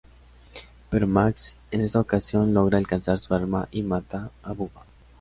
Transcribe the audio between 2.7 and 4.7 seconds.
alcanzar su arma y mata a